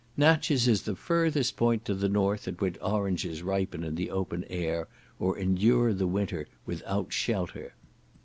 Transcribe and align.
Natches 0.17 0.67
is 0.67 0.81
the 0.81 0.95
furthest 0.95 1.55
point 1.57 1.85
to 1.85 1.93
the 1.93 2.09
north 2.09 2.47
at 2.47 2.59
which 2.59 2.75
oranges 2.81 3.43
ripen 3.43 3.83
in 3.83 3.93
the 3.93 4.09
open 4.09 4.43
air, 4.49 4.87
or 5.19 5.37
endure 5.37 5.93
the 5.93 6.07
winter 6.07 6.47
without 6.65 7.13
shelter. 7.13 7.75